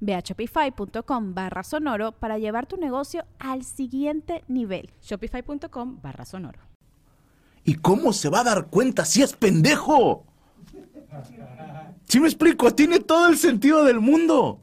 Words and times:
Ve 0.00 0.14
a 0.14 0.20
shopify.com 0.20 1.34
barra 1.34 1.62
sonoro 1.62 2.12
para 2.12 2.38
llevar 2.38 2.66
tu 2.66 2.76
negocio 2.76 3.24
al 3.38 3.64
siguiente 3.64 4.44
nivel. 4.48 4.90
Shopify.com 5.02 6.00
barra 6.02 6.24
sonoro. 6.24 6.60
¿Y 7.64 7.74
cómo 7.74 8.12
se 8.12 8.28
va 8.28 8.40
a 8.40 8.44
dar 8.44 8.66
cuenta 8.68 9.04
si 9.04 9.22
es 9.22 9.34
pendejo? 9.34 10.24
Si 12.06 12.20
me 12.20 12.28
explico, 12.28 12.74
tiene 12.74 13.00
todo 13.00 13.28
el 13.28 13.36
sentido 13.36 13.84
del 13.84 14.00
mundo. 14.00 14.60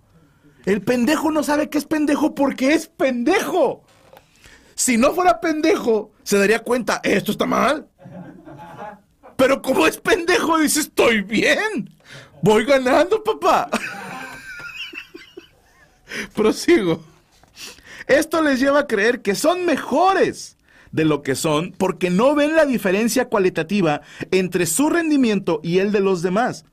El 0.66 0.82
pendejo 0.82 1.30
no 1.30 1.44
sabe 1.44 1.70
que 1.70 1.78
es 1.78 1.86
pendejo 1.86 2.34
porque 2.34 2.74
es 2.74 2.88
pendejo. 2.88 3.84
Si 4.74 4.98
no 4.98 5.14
fuera 5.14 5.40
pendejo, 5.40 6.12
se 6.24 6.38
daría 6.38 6.64
cuenta, 6.64 7.00
esto 7.04 7.32
está 7.32 7.46
mal. 7.46 7.88
Pero 9.38 9.62
como 9.62 9.86
es 9.86 9.98
pendejo, 9.98 10.58
dice, 10.58 10.80
estoy 10.80 11.22
bien. 11.22 11.90
Voy 12.42 12.66
ganando, 12.66 13.24
papá. 13.24 13.70
Prosigo. 16.34 17.04
Esto 18.08 18.42
les 18.42 18.60
lleva 18.60 18.82
a 18.82 18.88
creer 18.88 19.22
que 19.22 19.36
son 19.36 19.66
mejores 19.66 20.58
de 20.92 21.06
lo 21.06 21.24
que 21.24 21.36
son 21.36 21.74
porque 21.78 22.10
no 22.10 22.36
ven 22.36 22.56
la 22.56 22.66
diferencia 22.66 23.26
cualitativa 23.26 24.02
entre 24.32 24.66
su 24.66 24.90
rendimiento 24.90 25.60
y 25.64 25.80
el 25.80 25.92
de 25.92 26.00
los 26.00 26.22
demás. 26.22 26.66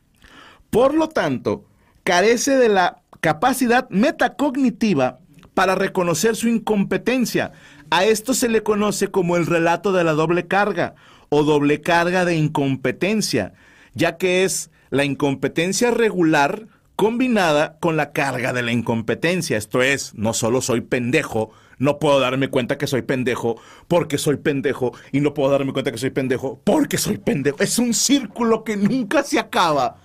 Por 0.71 0.95
lo 0.95 1.09
tanto, 1.09 1.65
carece 2.05 2.57
de 2.57 2.69
la 2.69 3.03
capacidad 3.21 3.89
metacognitiva 3.91 5.19
para 5.55 5.75
reconocer 5.75 6.37
su 6.37 6.49
incompetencia. 6.49 7.53
A 7.91 8.05
esto 8.05 8.35
se 8.35 8.49
le 8.49 8.63
conoce 8.63 9.09
como 9.09 9.37
el 9.37 9.47
relato 9.47 9.93
de 9.93 10.05
la 10.05 10.13
doble 10.13 10.47
carga 10.47 10.95
o 11.29 11.45
doble 11.45 11.81
carga 11.81 12.25
de 12.25 12.37
incompetencia, 12.37 13.55
ya 13.95 14.17
que 14.17 14.45
es 14.45 14.71
la 14.91 15.05
incompetencia 15.05 15.91
regular 15.91 16.67
combinada 16.97 17.79
con 17.79 17.97
la 17.97 18.13
carga 18.13 18.53
de 18.53 18.63
la 18.63 18.73
incompetencia. 18.73 19.57
Esto 19.57 19.83
es, 19.83 20.15
no 20.15 20.35
solo 20.35 20.61
soy 20.61 20.81
pendejo, 20.81 21.53
no 21.79 21.99
puedo 21.99 22.21
darme 22.21 22.49
cuenta 22.49 22.79
que 22.79 22.87
soy 22.87 23.03
pendejo 23.03 23.61
porque 23.89 24.19
soy 24.19 24.37
pendejo 24.37 24.93
y 25.11 25.21
no 25.21 25.35
puedo 25.35 25.51
darme 25.51 25.73
cuenta 25.73 25.91
que 25.91 25.99
soy 25.99 26.11
pendejo 26.11 26.61
porque 26.65 26.99
soy 26.99 27.19
pendejo. 27.19 27.59
Es 27.61 27.79
un 27.79 27.95
círculo 27.95 28.65
que 28.65 28.77
nunca 28.77 29.23
se 29.23 29.39
acaba. 29.39 29.97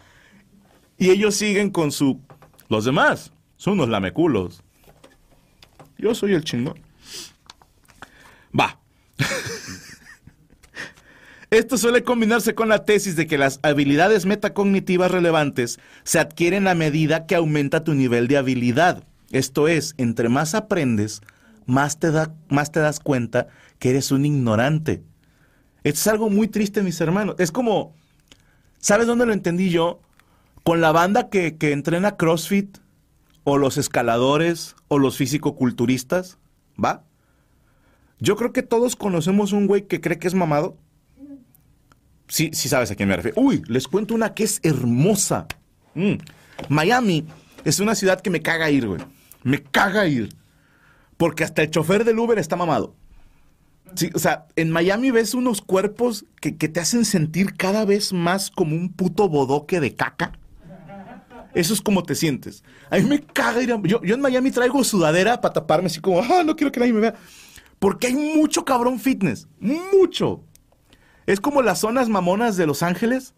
Y 0.97 1.11
ellos 1.11 1.35
siguen 1.35 1.69
con 1.69 1.91
su... 1.91 2.19
Los 2.69 2.85
demás 2.85 3.31
son 3.57 3.73
unos 3.73 3.89
lameculos. 3.89 4.63
Yo 5.97 6.15
soy 6.15 6.33
el 6.33 6.43
chingón. 6.43 6.79
Va. 8.59 8.79
Esto 11.57 11.75
suele 11.79 12.03
combinarse 12.03 12.53
con 12.53 12.69
la 12.69 12.85
tesis 12.85 13.15
de 13.15 13.25
que 13.25 13.39
las 13.39 13.59
habilidades 13.63 14.27
metacognitivas 14.27 15.09
relevantes 15.09 15.79
se 16.03 16.19
adquieren 16.19 16.67
a 16.67 16.75
medida 16.75 17.25
que 17.25 17.33
aumenta 17.33 17.83
tu 17.83 17.95
nivel 17.95 18.27
de 18.27 18.37
habilidad. 18.37 19.03
Esto 19.31 19.67
es, 19.67 19.95
entre 19.97 20.29
más 20.29 20.53
aprendes, 20.53 21.23
más 21.65 21.97
te, 21.97 22.11
da, 22.11 22.31
más 22.47 22.71
te 22.71 22.79
das 22.79 22.99
cuenta 22.99 23.47
que 23.79 23.89
eres 23.89 24.11
un 24.11 24.23
ignorante. 24.27 25.01
Esto 25.83 25.99
es 25.99 26.07
algo 26.09 26.29
muy 26.29 26.47
triste, 26.47 26.83
mis 26.83 27.01
hermanos. 27.01 27.33
Es 27.39 27.51
como, 27.51 27.95
¿sabes 28.77 29.07
dónde 29.07 29.25
lo 29.25 29.33
entendí 29.33 29.71
yo? 29.71 29.99
Con 30.61 30.79
la 30.79 30.91
banda 30.91 31.27
que, 31.27 31.57
que 31.57 31.71
entrena 31.71 32.17
CrossFit, 32.17 32.77
o 33.45 33.57
los 33.57 33.79
escaladores, 33.79 34.75
o 34.89 34.99
los 34.99 35.17
físico-culturistas, 35.17 36.37
¿va? 36.77 37.03
Yo 38.19 38.35
creo 38.35 38.53
que 38.53 38.61
todos 38.61 38.95
conocemos 38.95 39.53
un 39.53 39.65
güey 39.65 39.87
que 39.87 40.01
cree 40.01 40.19
que 40.19 40.27
es 40.27 40.35
mamado 40.35 40.77
Sí, 42.27 42.49
sí 42.53 42.69
sabes 42.69 42.91
a 42.91 42.95
quién 42.95 43.09
me 43.09 43.15
refiero. 43.15 43.39
Uy, 43.39 43.63
les 43.67 43.87
cuento 43.87 44.13
una 44.13 44.33
que 44.33 44.43
es 44.43 44.59
hermosa. 44.63 45.47
Mm. 45.95 46.15
Miami 46.69 47.25
es 47.63 47.79
una 47.79 47.95
ciudad 47.95 48.21
que 48.21 48.29
me 48.29 48.41
caga 48.41 48.69
ir, 48.69 48.87
güey. 48.87 49.01
Me 49.43 49.61
caga 49.63 50.07
ir. 50.07 50.29
Porque 51.15 51.43
hasta 51.43 51.63
el 51.63 51.71
chofer 51.71 52.03
del 52.03 52.19
Uber 52.19 52.37
está 52.37 52.55
mamado. 52.55 52.95
O 54.13 54.19
sea, 54.19 54.45
en 54.55 54.69
Miami 54.69 55.11
ves 55.11 55.33
unos 55.33 55.61
cuerpos 55.61 56.25
que, 56.41 56.51
te 56.51 56.79
hacen 56.79 57.05
sentir 57.05 57.55
cada 57.55 57.85
vez 57.85 58.11
más 58.11 58.51
como 58.51 58.75
un 58.75 58.91
puto 58.91 59.29
bodoque 59.29 59.79
de 59.79 59.95
caca. 59.95 60.33
Eso 61.53 61.73
es 61.73 61.81
como 61.81 62.03
te 62.03 62.13
sientes. 62.13 62.63
A 62.91 62.97
mí 62.97 63.03
me 63.03 63.21
caga 63.21 63.63
ir. 63.63 63.73
Yo, 63.83 64.01
yo 64.03 64.15
en 64.15 64.21
Miami 64.21 64.51
traigo 64.51 64.83
sudadera 64.83 65.41
para 65.41 65.53
taparme 65.53 65.87
así 65.87 65.99
como, 65.99 66.21
ah, 66.21 66.43
no 66.45 66.55
quiero 66.55 66.71
que 66.71 66.79
nadie 66.79 66.93
me 66.93 66.99
vea. 66.99 67.15
Porque 67.79 68.07
hay 68.07 68.15
mucho 68.15 68.65
cabrón 68.65 68.99
fitness. 68.99 69.47
Mucho. 69.59 70.43
Es 71.27 71.39
como 71.39 71.61
las 71.61 71.81
zonas 71.81 72.09
mamonas 72.09 72.57
de 72.57 72.65
Los 72.65 72.81
Ángeles 72.81 73.35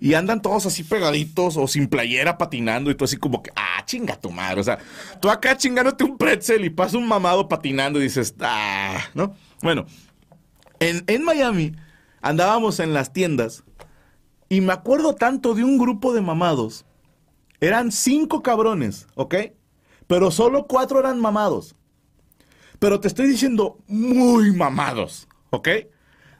y 0.00 0.14
andan 0.14 0.40
todos 0.40 0.64
así 0.64 0.82
pegaditos 0.82 1.58
o 1.58 1.68
sin 1.68 1.86
playera 1.86 2.38
patinando 2.38 2.90
y 2.90 2.94
tú 2.94 3.04
así 3.04 3.18
como 3.18 3.42
que, 3.42 3.52
ah, 3.54 3.84
chinga 3.84 4.16
tu 4.18 4.30
madre. 4.30 4.60
O 4.60 4.64
sea, 4.64 4.78
tú 5.20 5.28
acá 5.28 5.56
chingándote 5.56 6.02
un 6.02 6.16
pretzel 6.16 6.64
y 6.64 6.70
pasa 6.70 6.96
un 6.96 7.06
mamado 7.06 7.46
patinando 7.46 8.00
y 8.00 8.04
dices, 8.04 8.34
ah, 8.40 8.98
¿no? 9.14 9.36
Bueno, 9.62 9.84
en, 10.80 11.04
en 11.06 11.22
Miami 11.22 11.76
andábamos 12.22 12.80
en 12.80 12.94
las 12.94 13.12
tiendas 13.12 13.64
y 14.48 14.62
me 14.62 14.72
acuerdo 14.72 15.14
tanto 15.14 15.54
de 15.54 15.62
un 15.62 15.76
grupo 15.76 16.14
de 16.14 16.22
mamados. 16.22 16.86
Eran 17.60 17.92
cinco 17.92 18.42
cabrones, 18.42 19.06
¿ok? 19.14 19.34
Pero 20.06 20.30
solo 20.30 20.66
cuatro 20.66 20.98
eran 20.98 21.20
mamados. 21.20 21.76
Pero 22.78 22.98
te 22.98 23.08
estoy 23.08 23.26
diciendo 23.26 23.78
muy 23.86 24.52
mamados, 24.56 25.28
¿ok? 25.50 25.68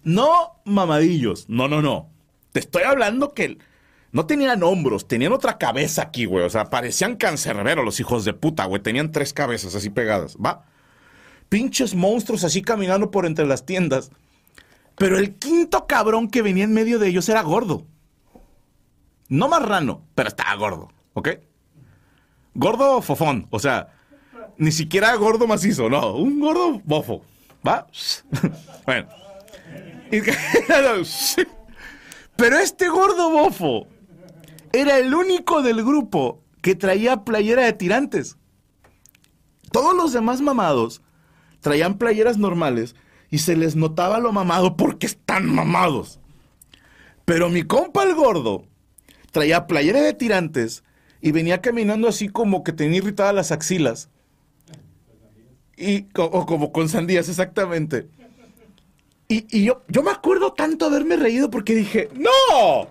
No 0.03 0.61
mamadillos, 0.65 1.49
no, 1.49 1.69
no, 1.69 1.83
no. 1.83 2.09
Te 2.53 2.61
estoy 2.61 2.83
hablando 2.83 3.33
que 3.35 3.59
no 4.13 4.27
tenían 4.27 4.63
hombros, 4.63 5.07
tenían 5.07 5.33
otra 5.33 5.59
cabeza 5.59 6.03
aquí, 6.03 6.25
güey. 6.25 6.45
O 6.45 6.51
sea, 6.51 6.71
parecían 6.71 7.17
cancerberos 7.17 7.85
los 7.85 8.01
hijos 8.01 8.25
de 8.25 8.33
puta, 8.33 8.65
güey. 8.65 8.83
Tenían 8.83 9.13
tres 9.13 9.33
cabezas 9.33 9.75
así 9.75 9.91
pegadas, 9.91 10.37
¿va? 10.37 10.65
Pinches 11.49 11.95
monstruos 11.95 12.45
así 12.45 12.63
caminando 12.63 13.11
por 13.11 13.27
entre 13.27 13.47
las 13.47 13.67
tiendas. 13.67 14.11
Pero 14.97 15.19
el 15.19 15.35
quinto 15.37 15.87
cabrón 15.87 16.29
que 16.29 16.43
venía 16.43 16.65
en 16.65 16.73
medio 16.73 16.99
de 16.99 17.09
ellos 17.09 17.29
era 17.29 17.43
gordo. 17.43 17.87
No 19.29 19.49
marrano, 19.49 20.03
pero 20.15 20.29
estaba 20.29 20.55
gordo, 20.57 20.91
¿ok? 21.15 21.29
Gordo 22.55 23.01
fofón, 23.01 23.47
o 23.51 23.61
sea, 23.61 23.95
ni 24.59 24.73
siquiera 24.73 25.15
gordo 25.15 25.47
macizo, 25.47 25.89
no, 25.89 26.15
un 26.15 26.41
gordo 26.41 26.81
bofo, 26.85 27.23
¿va? 27.67 27.87
bueno. 28.87 29.09
Pero 32.37 32.59
este 32.59 32.89
gordo 32.89 33.31
bofo 33.31 33.87
era 34.73 34.99
el 34.99 35.15
único 35.15 35.63
del 35.63 35.85
grupo 35.85 36.43
que 36.63 36.75
traía 36.75 37.25
playera 37.25 37.65
de 37.65 37.73
tirantes. 37.73 38.37
Todos 39.73 39.95
los 39.95 40.13
demás 40.13 40.41
mamados 40.41 41.03
traían 41.61 41.99
playeras 41.99 42.39
normales 42.39 42.97
y 43.31 43.39
se 43.39 43.57
les 43.57 43.77
notaba 43.77 44.19
lo 44.19 44.33
mamado 44.33 44.77
porque 44.77 45.07
están 45.07 45.47
mamados. 45.47 46.19
Pero 47.25 47.49
mi 47.49 47.63
compa 47.63 48.03
el 48.03 48.15
gordo 48.15 48.65
traía 49.31 49.67
playera 49.67 50.01
de 50.01 50.15
tirantes 50.15 50.83
y 51.21 51.33
venía 51.33 51.61
caminando 51.61 52.09
así 52.09 52.29
como 52.29 52.65
que 52.65 52.73
tenía 52.73 52.99
irritadas 52.99 53.35
las 53.35 53.53
axilas. 53.53 54.09
Y, 55.77 56.09
o 56.17 56.47
como 56.47 56.73
con 56.73 56.89
sandías, 56.89 57.29
exactamente. 57.29 58.09
Y, 59.33 59.63
yo, 59.63 59.85
yo 59.87 60.03
me 60.03 60.11
acuerdo 60.11 60.55
tanto 60.55 60.87
haberme 60.87 61.17
reído 61.17 61.51
porque 61.51 61.73
dije, 61.73 62.09
no, 62.15 62.89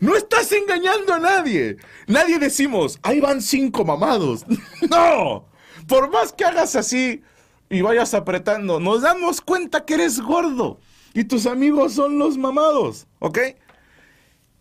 no 0.00 0.16
estás 0.16 0.50
engañando 0.52 1.12
a 1.12 1.18
nadie. 1.18 1.76
Nadie 2.06 2.38
decimos, 2.38 2.98
ahí 3.02 3.20
van 3.20 3.42
cinco 3.42 3.84
mamados. 3.84 4.46
no, 4.90 5.44
por 5.86 6.10
más 6.10 6.32
que 6.32 6.46
hagas 6.46 6.76
así 6.76 7.22
y 7.68 7.82
vayas 7.82 8.14
apretando, 8.14 8.80
nos 8.80 9.02
damos 9.02 9.42
cuenta 9.42 9.84
que 9.84 9.94
eres 9.94 10.18
gordo. 10.18 10.80
y 11.12 11.24
tus 11.24 11.44
amigos 11.44 11.92
son 11.92 12.18
los 12.18 12.38
mamados, 12.38 13.06
¿ok? 13.18 13.38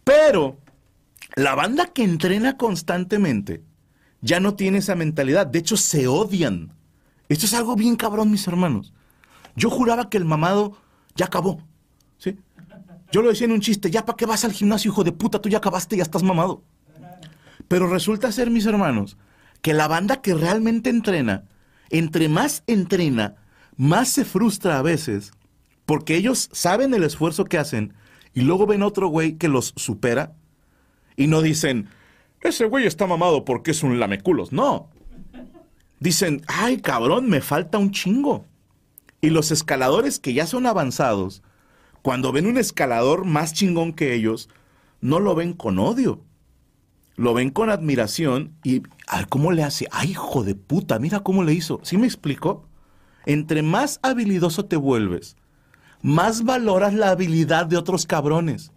Pero 0.04 0.58
la 1.38 1.56
banda 1.56 1.86
que 1.86 2.04
entrena 2.04 2.58
constantemente 2.58 3.64
ya 4.20 4.42
no 4.42 4.56
tiene 4.56 4.80
esa 4.80 4.96
mentalidad. 4.96 5.48
De 5.48 5.60
hecho, 5.60 5.78
se 5.78 6.08
odian. 6.08 6.74
Esto 7.30 7.46
es 7.46 7.54
algo 7.54 7.78
bien 7.78 7.96
cabrón, 7.96 8.32
mis 8.32 8.46
hermanos. 8.50 8.92
Yo 9.56 9.70
juraba 9.70 10.10
que 10.10 10.18
el 10.18 10.26
mamado 10.26 10.78
ya 11.16 11.26
acabó. 11.26 11.62
¿Sí? 12.18 12.38
Yo 13.12 13.22
lo 13.22 13.30
decía 13.30 13.46
en 13.46 13.54
un 13.54 13.62
chiste, 13.62 13.90
ya 13.90 14.06
para 14.06 14.18
qué 14.18 14.26
vas 14.26 14.46
al 14.46 14.52
gimnasio, 14.52 14.92
hijo 14.92 15.04
de 15.04 15.12
puta, 15.12 15.40
tú 15.40 15.50
ya 15.50 15.58
acabaste, 15.58 15.98
ya 15.98 16.04
estás 16.04 16.24
mamado. 16.24 16.64
Pero 17.68 17.88
resulta 17.88 18.32
ser, 18.32 18.50
mis 18.50 18.66
hermanos, 18.66 19.18
que 19.62 19.74
la 19.74 19.88
banda 19.88 20.22
que 20.22 20.36
realmente 20.36 20.90
entrena, 20.90 21.46
entre 21.90 22.30
más 22.30 22.64
entrena, 22.68 23.36
más 23.78 24.10
se 24.10 24.26
frustra 24.26 24.78
a 24.78 24.82
veces, 24.82 25.32
porque 25.86 26.16
ellos 26.16 26.50
saben 26.52 26.94
el 26.94 27.04
esfuerzo 27.04 27.46
que 27.46 27.58
hacen 27.58 27.94
y 28.34 28.42
luego 28.42 28.68
ven 28.68 28.84
otro 28.84 29.08
güey 29.08 29.38
que 29.38 29.48
los 29.48 29.74
supera 29.76 30.34
y 31.16 31.28
no 31.28 31.42
dicen, 31.42 31.88
ese 32.42 32.66
güey 32.66 32.86
está 32.86 33.08
mamado 33.08 33.46
porque 33.46 33.72
es 33.72 33.84
un 33.84 34.00
lameculos. 34.00 34.52
No. 34.52 34.90
Dicen, 36.00 36.42
ay 36.48 36.78
cabrón, 36.78 37.30
me 37.30 37.42
falta 37.42 37.78
un 37.78 37.92
chingo. 37.92 38.46
Y 39.26 39.32
los 39.32 39.50
escaladores 39.50 40.20
que 40.20 40.36
ya 40.36 40.46
son 40.46 40.68
avanzados, 40.68 41.42
cuando 42.04 42.32
ven 42.32 42.46
un 42.46 42.60
escalador 42.60 43.26
más 43.26 43.54
chingón 43.54 43.92
que 43.92 44.14
ellos, 44.14 44.50
no 45.02 45.20
lo 45.20 45.34
ven 45.34 45.54
con 45.54 45.80
odio. 45.80 46.22
Lo 47.16 47.34
ven 47.34 47.50
con 47.50 47.72
admiración 47.72 48.54
y, 48.64 48.84
ay, 49.08 49.26
¿cómo 49.28 49.52
le 49.52 49.64
hace? 49.64 49.88
Ay, 49.90 50.12
hijo 50.12 50.44
de 50.44 50.54
puta, 50.54 51.00
mira 51.00 51.22
cómo 51.22 51.44
le 51.44 51.54
hizo. 51.54 51.80
¿Sí 51.82 51.98
me 51.98 52.06
explico? 52.06 52.68
Entre 53.26 53.64
más 53.64 54.00
habilidoso 54.04 54.66
te 54.66 54.76
vuelves, 54.76 55.38
más 56.04 56.44
valoras 56.44 56.94
la 56.94 57.10
habilidad 57.10 57.66
de 57.66 57.78
otros 57.78 58.06
cabrones. 58.06 58.72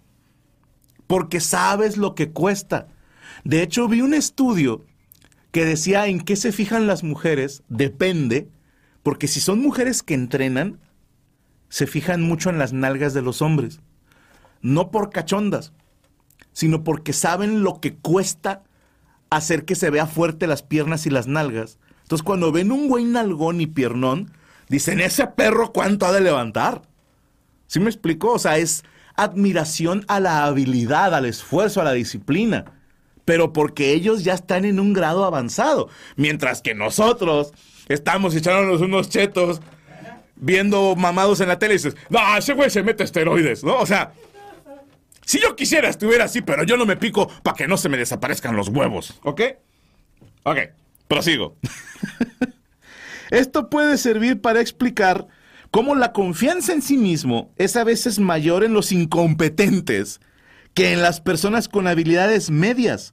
Porque 1.07 1.41
sabes 1.41 1.99
lo 1.99 2.15
que 2.15 2.31
cuesta. 2.31 2.89
De 3.45 3.63
hecho, 3.63 3.87
vi 3.87 4.01
un 4.01 4.15
estudio 4.15 4.87
que 5.53 5.67
decía 5.67 6.07
en 6.07 6.21
qué 6.21 6.37
se 6.37 6.53
fijan 6.53 6.87
las 6.87 7.05
mujeres. 7.05 7.65
Depende 7.69 8.49
porque 9.09 9.27
si 9.27 9.41
son 9.41 9.63
mujeres 9.63 10.03
que 10.03 10.13
entrenan, 10.13 10.81
se 11.71 11.87
fijan 11.87 12.21
mucho 12.21 12.51
en 12.51 12.59
las 12.59 12.75
nalgas 12.75 13.15
de 13.15 13.23
los 13.23 13.41
hombres. 13.41 13.81
No 14.61 14.91
por 14.91 15.09
cachondas, 15.09 15.73
sino 16.53 16.85
porque 16.85 17.15
saben 17.15 17.63
lo 17.63 17.81
que 17.81 17.97
cuesta 17.97 18.65
hacer 19.31 19.65
que 19.65 19.77
se 19.77 19.89
vea 19.89 20.07
fuerte 20.07 20.47
las 20.47 20.63
piernas 20.63 21.07
y 21.07 21.09
las 21.09 21.27
nalgas. 21.27 21.79
Entonces 22.03 22.23
cuando 22.23 22.53
ven 22.53 22.71
un 22.71 22.87
güey 22.87 23.07
nalgón 23.07 23.63
y 23.63 23.67
piernón, 23.67 24.31
dicen, 24.69 25.01
ese 25.01 25.27
perro 25.27 25.73
cuánto 25.73 26.05
ha 26.05 26.13
de 26.13 26.21
levantar. 26.21 26.83
¿Sí 27.67 27.81
me 27.81 27.89
explicó? 27.89 28.33
O 28.33 28.39
sea, 28.39 28.59
es 28.59 28.85
admiración 29.17 30.05
a 30.09 30.21
la 30.21 30.45
habilidad, 30.45 31.15
al 31.15 31.25
esfuerzo, 31.25 31.81
a 31.81 31.85
la 31.85 31.93
disciplina. 31.93 32.67
Pero 33.25 33.55
porque 33.55 33.95
ellos 33.95 34.23
ya 34.23 34.35
están 34.35 34.67
en 34.67 34.79
un 34.79 34.93
grado 34.93 35.25
avanzado. 35.25 35.89
Mientras 36.17 36.61
que 36.61 36.75
nosotros 36.75 37.55
estamos 37.89 38.35
echándonos 38.35 38.81
unos 38.81 39.09
chetos 39.09 39.61
viendo 40.37 40.95
mamados 40.97 41.41
en 41.41 41.49
la 41.49 41.59
tele 41.59 41.75
y 41.75 41.77
dices, 41.79 41.97
no, 42.11 42.37
ese 42.37 42.53
güey 42.53 42.71
se 42.71 42.83
mete 42.83 43.05
esteroides, 43.05 43.65
¿no? 43.65 43.79
O 43.79 43.87
sea, 43.87 44.13
si 45.25 45.41
yo 45.41 45.57
quisiera 45.57 45.89
estuviera 45.89 46.25
así, 46.25 46.41
pero 46.41 46.65
yo 46.65 46.77
no 46.77 46.87
me 46.87 46.97
pico 46.97 47.29
para 47.43 47.57
que 47.57 47.67
no 47.67 47.77
se 47.77 47.89
me 47.89 47.97
desaparezcan 47.97 48.57
los 48.57 48.69
huevos, 48.69 49.21
¿ok? 49.25 49.43
Ok, 50.45 50.59
prosigo. 51.07 51.57
Esto 53.31 53.69
puede 53.69 53.99
servir 53.99 54.41
para 54.41 54.61
explicar 54.61 55.27
cómo 55.71 55.95
la 55.95 56.13
confianza 56.13 56.73
en 56.73 56.81
sí 56.81 56.97
mismo 56.97 57.53
es 57.59 57.77
a 57.77 57.85
veces 57.85 58.19
mayor 58.19 58.65
en 58.65 58.73
los 58.73 58.91
incompetentes 58.93 60.21
que 60.73 60.93
en 60.93 61.03
las 61.03 61.21
personas 61.21 61.69
con 61.69 61.87
habilidades 61.87 62.51
medias. 62.51 63.13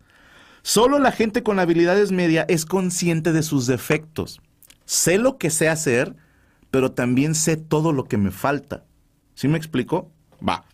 Solo 0.62 1.00
la 1.00 1.12
gente 1.12 1.44
con 1.44 1.60
habilidades 1.60 2.12
medias 2.12 2.46
es 2.48 2.66
consciente 2.66 3.34
de 3.34 3.44
sus 3.44 3.68
defectos 3.68 4.42
sé 4.86 5.18
lo 5.18 5.38
que 5.38 5.50
sé 5.50 5.70
hacer, 5.70 6.16
pero 6.72 6.92
también 6.92 7.36
sé 7.36 7.58
todo 7.58 7.92
lo 7.92 8.06
que 8.06 8.18
me 8.18 8.32
falta. 8.32 8.86
¿Sí 9.34 9.48
me 9.48 9.58
explico? 9.58 10.12
Va. 10.48 10.66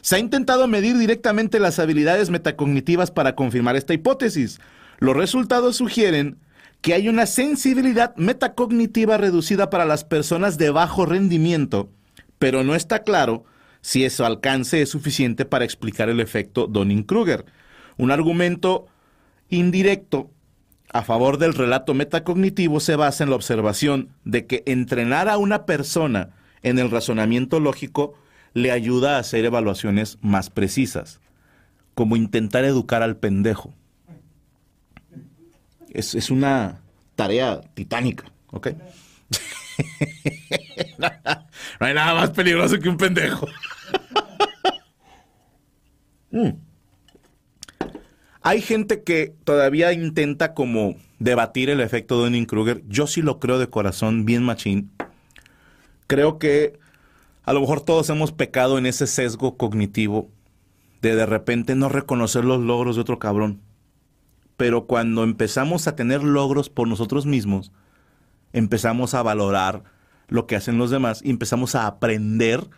Se 0.00 0.16
ha 0.16 0.18
intentado 0.18 0.66
medir 0.68 0.96
directamente 0.96 1.60
las 1.60 1.78
habilidades 1.78 2.30
metacognitivas 2.30 3.10
para 3.10 3.34
confirmar 3.34 3.76
esta 3.76 3.94
hipótesis. 3.94 4.60
Los 4.98 5.16
resultados 5.16 5.76
sugieren 5.76 6.38
que 6.80 6.94
hay 6.94 7.08
una 7.08 7.26
sensibilidad 7.26 8.14
metacognitiva 8.16 9.16
reducida 9.16 9.70
para 9.70 9.84
las 9.84 10.04
personas 10.04 10.58
de 10.58 10.70
bajo 10.70 11.06
rendimiento, 11.06 11.90
pero 12.38 12.62
no 12.62 12.74
está 12.74 13.02
claro 13.02 13.44
si 13.80 14.04
ese 14.04 14.24
alcance 14.24 14.82
es 14.82 14.88
suficiente 14.90 15.44
para 15.44 15.64
explicar 15.64 16.08
el 16.08 16.20
efecto 16.20 16.66
Donning-Kruger. 16.68 17.44
Un 17.96 18.10
argumento 18.10 18.86
indirecto 19.48 20.30
a 20.92 21.02
favor 21.02 21.38
del 21.38 21.54
relato 21.54 21.94
metacognitivo 21.94 22.80
se 22.80 22.96
basa 22.96 23.24
en 23.24 23.30
la 23.30 23.36
observación 23.36 24.10
de 24.24 24.46
que 24.46 24.62
entrenar 24.66 25.28
a 25.28 25.36
una 25.36 25.66
persona 25.66 26.30
en 26.62 26.78
el 26.78 26.90
razonamiento 26.90 27.60
lógico 27.60 28.14
le 28.54 28.72
ayuda 28.72 29.16
a 29.16 29.20
hacer 29.20 29.44
evaluaciones 29.44 30.18
más 30.22 30.50
precisas, 30.50 31.20
como 31.94 32.16
intentar 32.16 32.64
educar 32.64 33.02
al 33.02 33.16
pendejo. 33.16 33.74
Es, 35.90 36.30
una 36.30 36.80
tarea 37.16 37.60
titánica, 37.74 38.24
¿ok? 38.50 38.68
no 41.80 41.86
hay 41.86 41.94
nada 41.94 42.14
más 42.14 42.30
peligroso 42.30 42.78
que 42.78 42.88
un 42.88 42.96
pendejo. 42.96 43.46
Mm. 46.30 46.67
Hay 48.42 48.62
gente 48.62 49.02
que 49.02 49.34
todavía 49.44 49.92
intenta 49.92 50.54
como 50.54 50.94
debatir 51.18 51.70
el 51.70 51.80
efecto 51.80 52.16
Dunning-Kruger. 52.16 52.84
Yo 52.88 53.06
sí 53.06 53.20
lo 53.20 53.40
creo 53.40 53.58
de 53.58 53.68
corazón, 53.68 54.24
bien 54.24 54.44
machín. 54.44 54.90
Creo 56.06 56.38
que 56.38 56.78
a 57.44 57.52
lo 57.52 57.60
mejor 57.60 57.80
todos 57.80 58.08
hemos 58.10 58.30
pecado 58.30 58.78
en 58.78 58.86
ese 58.86 59.06
sesgo 59.06 59.56
cognitivo 59.56 60.30
de 61.02 61.16
de 61.16 61.26
repente 61.26 61.74
no 61.74 61.88
reconocer 61.88 62.44
los 62.44 62.60
logros 62.60 62.96
de 62.96 63.02
otro 63.02 63.18
cabrón. 63.18 63.60
Pero 64.56 64.86
cuando 64.86 65.24
empezamos 65.24 65.86
a 65.86 65.96
tener 65.96 66.22
logros 66.22 66.70
por 66.70 66.88
nosotros 66.88 67.26
mismos, 67.26 67.72
empezamos 68.52 69.14
a 69.14 69.22
valorar 69.22 69.82
lo 70.28 70.46
que 70.46 70.56
hacen 70.56 70.78
los 70.78 70.90
demás 70.90 71.20
y 71.24 71.30
empezamos 71.30 71.74
a 71.74 71.86
aprender 71.86 72.68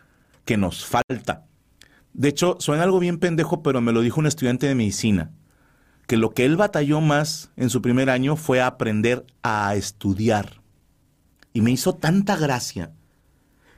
que 0.45 0.57
nos 0.57 0.87
falta. 0.87 1.45
De 2.12 2.29
hecho, 2.29 2.57
suena 2.61 2.83
algo 2.83 2.99
bien 2.99 3.19
pendejo, 3.19 3.62
pero 3.62 3.81
me 3.81 3.93
lo 3.93 4.00
dijo 4.00 4.21
un 4.21 4.26
estudiante 4.26 4.67
de 4.67 4.75
medicina 4.75 5.31
que 6.11 6.17
lo 6.17 6.35
que 6.35 6.45
él 6.45 6.57
batalló 6.57 7.00
más 7.00 7.52
en 7.57 7.71
su 7.71 7.83
primer 7.83 8.11
año 8.11 8.35
fue 8.35 8.61
aprender 8.61 9.25
a 9.45 9.76
estudiar. 9.76 10.61
Y 11.52 11.61
me 11.61 11.71
hizo 11.71 11.95
tanta 11.95 12.35
gracia 12.35 12.90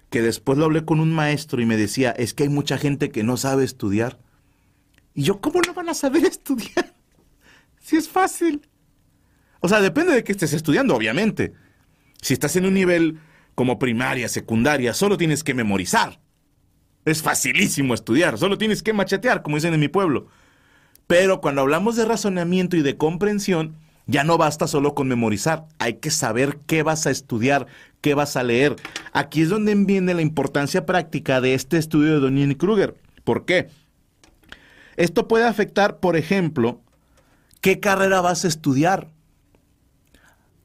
que 0.09 0.23
después 0.23 0.57
lo 0.57 0.65
hablé 0.65 0.87
con 0.87 0.99
un 0.99 1.13
maestro 1.13 1.61
y 1.61 1.67
me 1.67 1.77
decía, 1.77 2.11
es 2.13 2.33
que 2.33 2.45
hay 2.45 2.49
mucha 2.49 2.79
gente 2.79 3.11
que 3.11 3.23
no 3.23 3.37
sabe 3.37 3.65
estudiar. 3.65 4.19
Y 5.13 5.25
yo, 5.25 5.43
¿cómo 5.43 5.61
no 5.61 5.75
van 5.75 5.91
a 5.91 5.95
saber 5.95 6.25
estudiar? 6.25 6.95
Si 7.83 7.97
es 7.97 8.09
fácil. 8.09 8.67
O 9.61 9.69
sea, 9.69 9.83
depende 9.83 10.15
de 10.15 10.25
qué 10.25 10.33
estés 10.33 10.55
estudiando, 10.55 10.97
obviamente. 10.97 11.53
Si 12.23 12.33
estás 12.33 12.57
en 12.57 12.65
un 12.65 12.73
nivel 12.73 13.21
como 13.55 13.79
primaria, 13.79 14.31
secundaria, 14.31 14.95
solo 14.95 15.19
tienes 15.19 15.45
que 15.45 15.53
memorizar. 15.53 16.19
Es 17.05 17.21
facilísimo 17.21 17.93
estudiar, 17.93 18.39
solo 18.39 18.57
tienes 18.57 18.83
que 18.83 18.95
machetear, 18.95 19.43
como 19.43 19.57
dicen 19.57 19.75
en 19.75 19.81
mi 19.81 19.89
pueblo. 19.89 20.29
Pero 21.07 21.41
cuando 21.41 21.63
hablamos 21.63 21.97
de 21.97 22.05
razonamiento 22.05 22.77
y 22.77 22.83
de 22.83 22.97
comprensión, 22.97 23.77
ya 24.07 24.25
no 24.25 24.39
basta 24.39 24.67
solo 24.67 24.95
con 24.95 25.09
memorizar, 25.09 25.67
hay 25.79 25.95
que 25.95 26.11
saber 26.11 26.59
qué 26.67 26.83
vas 26.83 27.07
a 27.07 27.11
estudiar, 27.11 27.67
qué 28.01 28.15
vas 28.15 28.37
a 28.37 28.43
leer. 28.43 28.77
Aquí 29.13 29.43
es 29.43 29.49
donde 29.49 29.75
viene 29.75 30.15
la 30.15 30.23
importancia 30.23 30.87
práctica 30.87 31.41
de 31.41 31.55
este 31.55 31.79
estudio 31.79 32.15
de 32.15 32.21
Donnie 32.21 32.57
Kruger. 32.57 32.97
¿Por 33.25 33.45
qué? 33.45 33.69
Esto 34.97 35.29
puede 35.29 35.47
afectar, 35.47 35.99
por 35.99 36.17
ejemplo, 36.17 36.81
qué 37.61 37.81
carrera 37.81 38.21
vas 38.21 38.45
a 38.45 38.49
estudiar. 38.49 39.09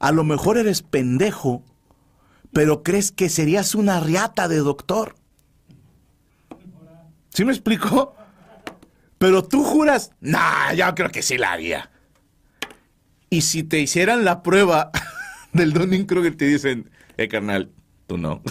A 0.00 0.12
lo 0.12 0.24
mejor 0.24 0.58
eres 0.58 0.82
pendejo, 0.82 1.62
pero 2.52 2.82
crees 2.82 3.12
que 3.12 3.28
serías 3.28 3.74
una 3.74 4.00
riata 4.00 4.48
de 4.48 4.58
doctor. 4.58 5.14
¿Sí 7.30 7.44
me 7.44 7.52
explico? 7.52 8.14
Pero 9.18 9.42
tú 9.42 9.64
juras, 9.64 10.12
nah, 10.20 10.72
yo 10.72 10.94
creo 10.94 11.10
que 11.10 11.22
sí 11.22 11.36
la 11.38 11.52
haría. 11.52 11.90
Y 13.30 13.42
si 13.42 13.62
te 13.62 13.80
hicieran 13.80 14.24
la 14.24 14.42
prueba 14.42 14.90
del 15.52 15.72
Dunning-Kruger, 15.72 16.36
te 16.36 16.46
dicen, 16.46 16.90
eh, 17.16 17.28
carnal, 17.28 17.72
tú 18.06 18.16
no. 18.16 18.42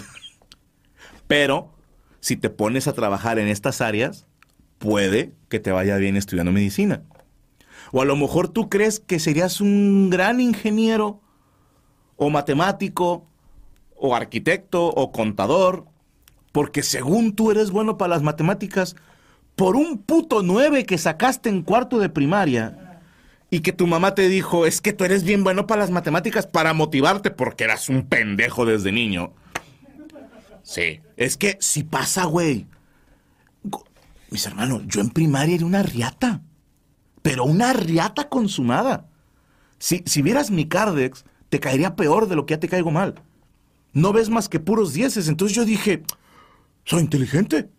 Pero 1.26 1.74
si 2.20 2.36
te 2.36 2.50
pones 2.50 2.86
a 2.86 2.92
trabajar 2.92 3.38
en 3.38 3.48
estas 3.48 3.80
áreas, 3.80 4.26
puede 4.78 5.32
que 5.48 5.60
te 5.60 5.72
vaya 5.72 5.96
bien 5.96 6.16
estudiando 6.16 6.52
medicina. 6.52 7.02
O 7.90 8.02
a 8.02 8.04
lo 8.04 8.16
mejor 8.16 8.48
tú 8.48 8.68
crees 8.68 9.00
que 9.00 9.18
serías 9.18 9.60
un 9.60 10.10
gran 10.10 10.40
ingeniero, 10.40 11.22
o 12.16 12.30
matemático, 12.30 13.26
o 13.96 14.14
arquitecto, 14.14 14.86
o 14.86 15.12
contador, 15.12 15.86
porque 16.52 16.82
según 16.82 17.34
tú 17.34 17.50
eres 17.50 17.70
bueno 17.70 17.96
para 17.96 18.10
las 18.10 18.22
matemáticas, 18.22 18.96
por 19.58 19.74
un 19.74 19.98
puto 19.98 20.44
9 20.44 20.84
que 20.84 20.98
sacaste 20.98 21.48
en 21.48 21.62
cuarto 21.62 21.98
de 21.98 22.08
primaria 22.08 23.00
y 23.50 23.58
que 23.58 23.72
tu 23.72 23.88
mamá 23.88 24.14
te 24.14 24.28
dijo, 24.28 24.66
es 24.66 24.80
que 24.80 24.92
tú 24.92 25.02
eres 25.02 25.24
bien 25.24 25.42
bueno 25.42 25.66
para 25.66 25.80
las 25.80 25.90
matemáticas 25.90 26.46
para 26.46 26.74
motivarte 26.74 27.32
porque 27.32 27.64
eras 27.64 27.88
un 27.88 28.06
pendejo 28.06 28.64
desde 28.64 28.92
niño. 28.92 29.32
Sí, 30.62 31.00
es 31.16 31.36
que 31.36 31.58
si 31.60 31.82
pasa, 31.82 32.24
güey. 32.26 32.68
Mis 34.30 34.46
hermanos, 34.46 34.82
yo 34.86 35.00
en 35.00 35.10
primaria 35.10 35.56
era 35.56 35.66
una 35.66 35.82
riata, 35.82 36.40
pero 37.22 37.44
una 37.44 37.72
riata 37.72 38.28
consumada. 38.28 39.08
Si, 39.80 40.04
si 40.06 40.22
vieras 40.22 40.52
mi 40.52 40.68
Cardex, 40.68 41.24
te 41.48 41.58
caería 41.58 41.96
peor 41.96 42.28
de 42.28 42.36
lo 42.36 42.46
que 42.46 42.54
ya 42.54 42.60
te 42.60 42.68
caigo 42.68 42.92
mal. 42.92 43.16
No 43.92 44.12
ves 44.12 44.30
más 44.30 44.48
que 44.48 44.60
puros 44.60 44.92
dieces. 44.92 45.26
Entonces 45.26 45.56
yo 45.56 45.64
dije, 45.64 46.04
soy 46.84 47.00
inteligente. 47.00 47.70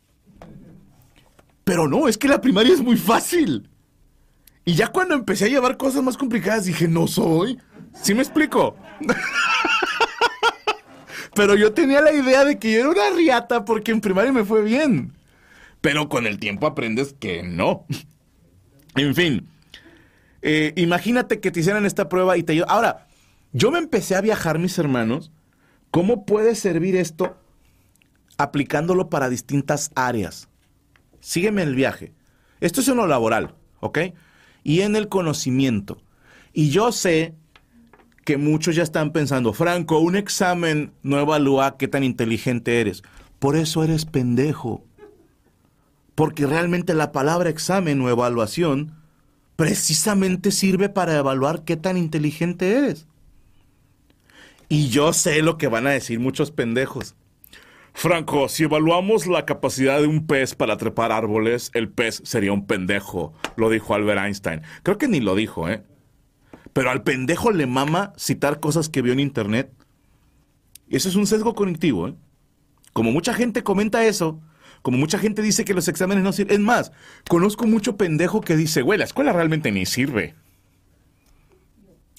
Pero 1.70 1.88
no, 1.88 2.08
es 2.08 2.18
que 2.18 2.28
la 2.28 2.42
primaria 2.42 2.74
es 2.74 2.82
muy 2.82 2.98
fácil. 2.98 3.70
Y 4.66 4.74
ya 4.74 4.88
cuando 4.88 5.14
empecé 5.14 5.46
a 5.46 5.50
llevar 5.50 5.78
cosas 5.78 6.02
más 6.02 6.18
complicadas 6.18 6.66
dije, 6.66 6.88
no 6.88 7.06
soy. 7.06 7.60
¿Sí 7.94 8.16
me 8.16 8.24
explico? 8.24 8.76
Pero 11.36 11.54
yo 11.54 11.72
tenía 11.72 12.02
la 12.02 12.12
idea 12.12 12.44
de 12.44 12.58
que 12.58 12.72
yo 12.72 12.80
era 12.80 12.90
una 12.90 13.16
riata 13.16 13.66
porque 13.66 13.92
en 13.92 14.02
primaria 14.02 14.32
me 14.32 14.46
fue 14.46 14.64
bien. 14.64 15.14
Pero 15.80 16.10
con 16.10 16.26
el 16.26 16.40
tiempo 16.40 16.66
aprendes 16.66 17.14
que 17.14 17.44
no. 17.44 17.86
En 18.96 19.14
fin, 19.14 19.48
eh, 20.42 20.74
imagínate 20.76 21.40
que 21.40 21.52
te 21.52 21.60
hicieran 21.60 21.86
esta 21.86 22.10
prueba 22.10 22.36
y 22.36 22.42
te... 22.42 22.64
Ahora, 22.68 23.08
yo 23.54 23.70
me 23.70 23.78
empecé 23.78 24.16
a 24.16 24.22
viajar, 24.22 24.58
mis 24.58 24.80
hermanos. 24.80 25.32
¿Cómo 25.92 26.26
puede 26.26 26.56
servir 26.56 26.96
esto 26.96 27.38
aplicándolo 28.38 29.12
para 29.12 29.30
distintas 29.30 29.92
áreas? 29.94 30.49
Sígueme 31.20 31.64
el 31.64 31.76
viaje. 31.76 32.14
Esto 32.60 32.82
es 32.82 32.88
en 32.88 32.98
lo 32.98 33.08
laboral, 33.08 33.56
¿ok? 33.80 34.00
Y 34.64 34.82
en 34.82 34.96
el 34.96 35.08
conocimiento. 35.08 36.02
Y 36.54 36.70
yo 36.70 36.92
sé 36.92 37.36
que 38.26 38.38
muchos 38.38 38.76
ya 38.76 38.84
están 38.84 39.12
pensando, 39.12 39.54
Franco, 39.54 40.00
un 40.00 40.16
examen 40.16 40.92
no 41.02 41.20
evalúa 41.20 41.78
qué 41.78 41.88
tan 41.88 42.04
inteligente 42.04 42.82
eres. 42.82 43.04
Por 43.40 43.56
eso 43.56 43.84
eres 43.84 44.06
pendejo. 44.06 44.84
Porque 46.16 46.46
realmente 46.46 46.94
la 46.94 47.12
palabra 47.12 47.50
examen 47.50 48.02
o 48.02 48.10
evaluación 48.10 48.94
precisamente 49.56 50.52
sirve 50.52 50.90
para 50.90 51.18
evaluar 51.18 51.64
qué 51.64 51.76
tan 51.78 51.98
inteligente 51.98 52.78
eres. 52.78 53.08
Y 54.68 54.90
yo 54.90 55.12
sé 55.14 55.42
lo 55.42 55.58
que 55.58 55.68
van 55.68 55.88
a 55.88 55.92
decir 55.92 56.20
muchos 56.20 56.52
pendejos. 56.52 57.16
Franco, 58.00 58.48
si 58.48 58.64
evaluamos 58.64 59.28
la 59.28 59.46
capacidad 59.46 60.00
de 60.00 60.08
un 60.08 60.26
pez 60.26 60.56
para 60.56 60.78
trepar 60.78 61.12
árboles, 61.12 61.70
el 61.74 61.90
pez 61.90 62.22
sería 62.24 62.54
un 62.54 62.66
pendejo, 62.66 63.34
lo 63.58 63.70
dijo 63.70 63.94
Albert 63.94 64.22
Einstein. 64.22 64.62
Creo 64.84 64.98
que 64.98 65.10
ni 65.10 65.20
lo 65.20 65.36
dijo, 65.36 65.68
¿eh? 65.68 65.84
Pero 66.72 66.92
al 66.92 67.04
pendejo 67.04 67.52
le 67.52 67.66
mama 67.66 68.14
citar 68.16 68.62
cosas 68.62 68.88
que 68.88 69.02
vio 69.02 69.12
en 69.12 69.20
internet. 69.20 69.74
Eso 70.88 71.10
es 71.10 71.18
un 71.18 71.28
sesgo 71.28 71.56
cognitivo, 71.56 72.08
¿eh? 72.08 72.16
Como 72.94 73.12
mucha 73.12 73.34
gente 73.34 73.64
comenta 73.64 74.06
eso, 74.06 74.40
como 74.82 74.98
mucha 74.98 75.20
gente 75.20 75.42
dice 75.42 75.66
que 75.66 75.74
los 75.74 75.90
exámenes 75.90 76.24
no 76.24 76.32
sirven. 76.32 76.54
Es 76.54 76.62
más, 76.62 76.94
conozco 77.28 77.68
mucho 77.68 77.98
pendejo 77.98 78.40
que 78.40 78.56
dice, 78.56 78.82
güey, 78.82 78.98
la 78.98 79.04
escuela 79.04 79.34
realmente 79.34 79.74
ni 79.74 79.86
sirve. 79.86 80.36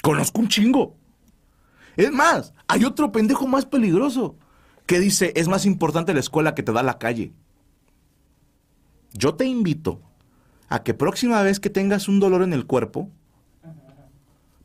Conozco 0.02 0.42
un 0.42 0.48
chingo. 0.48 0.98
Es 1.96 2.12
más, 2.12 2.52
hay 2.68 2.84
otro 2.84 3.12
pendejo 3.12 3.46
más 3.46 3.64
peligroso 3.64 4.36
que 4.90 4.98
dice, 4.98 5.32
es 5.36 5.46
más 5.46 5.66
importante 5.66 6.12
la 6.12 6.18
escuela 6.18 6.56
que 6.56 6.64
te 6.64 6.72
da 6.72 6.82
la 6.82 6.98
calle. 6.98 7.30
Yo 9.12 9.36
te 9.36 9.44
invito 9.44 10.00
a 10.68 10.82
que 10.82 10.94
próxima 10.94 11.40
vez 11.42 11.60
que 11.60 11.70
tengas 11.70 12.08
un 12.08 12.18
dolor 12.18 12.42
en 12.42 12.52
el 12.52 12.66
cuerpo, 12.66 13.08